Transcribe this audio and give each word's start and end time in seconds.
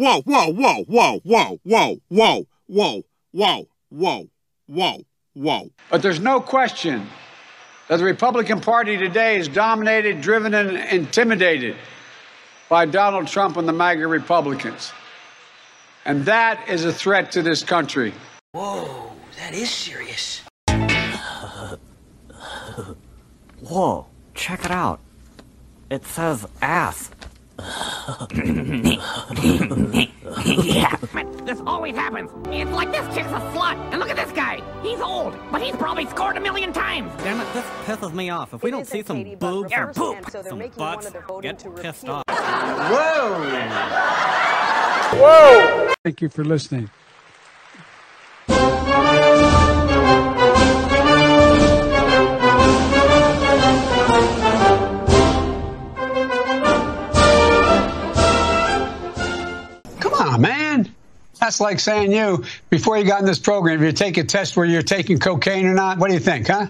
whoa, 0.00 0.22
whoa, 0.22 0.52
whoa, 0.52 0.84
whoa, 0.84 1.20
whoa, 1.24 1.60
whoa, 1.62 2.00
whoa, 2.08 2.46
whoa, 2.66 3.04
whoa, 3.32 3.68
whoa, 3.90 4.28
whoa, 4.66 5.04
whoa. 5.34 5.70
But 5.90 6.00
there's 6.00 6.20
no 6.20 6.40
question 6.40 7.06
that 7.88 7.98
the 7.98 8.04
Republican 8.04 8.60
Party 8.60 8.96
today 8.96 9.36
is 9.36 9.46
dominated, 9.46 10.22
driven, 10.22 10.54
and 10.54 10.78
intimidated 10.90 11.76
by 12.70 12.86
Donald 12.86 13.26
Trump 13.26 13.58
and 13.58 13.68
the 13.68 13.74
MAGA 13.74 14.06
Republicans. 14.06 14.92
And 16.06 16.24
that 16.24 16.66
is 16.68 16.86
a 16.86 16.92
threat 16.92 17.32
to 17.32 17.42
this 17.42 17.62
country. 17.62 18.14
Whoa, 18.52 19.12
that 19.36 19.52
is 19.52 19.68
serious. 19.68 20.40
Whoa, 23.60 24.06
check 24.34 24.64
it 24.64 24.70
out. 24.70 25.00
It 25.90 26.06
says 26.06 26.46
ass. 26.62 27.10
Yeah, 30.64 30.96
this 31.44 31.60
always 31.66 31.94
happens. 31.94 32.30
It's 32.48 32.70
like 32.70 32.90
this 32.90 33.06
chick's 33.14 33.28
a 33.28 33.40
slut. 33.52 33.76
And 33.90 34.00
look 34.00 34.10
at 34.10 34.16
this 34.16 34.32
guy. 34.32 34.60
He's 34.82 35.00
old, 35.00 35.36
but 35.50 35.62
he's 35.62 35.76
probably 35.76 36.06
scored 36.06 36.36
a 36.36 36.40
million 36.40 36.72
times. 36.72 37.12
Damn 37.22 37.40
it, 37.40 37.52
this 37.52 37.64
pisses 37.84 38.12
me 38.12 38.30
off. 38.30 38.54
If 38.54 38.62
we 38.62 38.70
It 38.70 38.72
don't 38.72 38.86
see 38.86 39.02
some 39.02 39.18
Katie, 39.18 39.34
boobs 39.36 39.72
or 39.72 39.80
reversed, 39.86 39.98
poop, 39.98 40.16
and 40.16 40.26
so 40.30 40.42
they're 40.42 40.50
some 40.50 40.58
making 40.58 40.78
one 40.78 40.94
butts, 40.94 41.06
of 41.06 41.12
their 41.12 41.22
voting 41.22 41.50
get 41.50 41.58
to 41.60 41.70
pissed 41.70 42.06
Whoa! 42.06 42.20
Whoa! 45.12 45.94
Thank 46.04 46.20
you 46.22 46.28
for 46.28 46.44
listening. 46.44 46.90
Man. 60.40 60.94
That's 61.40 61.60
like 61.60 61.80
saying 61.80 62.12
you, 62.12 62.44
before 62.68 62.98
you 62.98 63.04
got 63.04 63.20
in 63.20 63.26
this 63.26 63.38
program, 63.38 63.80
if 63.80 63.86
you 63.86 63.92
take 63.92 64.18
a 64.18 64.24
test 64.24 64.56
where 64.56 64.66
you're 64.66 64.82
taking 64.82 65.18
cocaine 65.18 65.66
or 65.66 65.74
not, 65.74 65.98
what 65.98 66.08
do 66.08 66.14
you 66.14 66.20
think, 66.20 66.48
huh? 66.48 66.66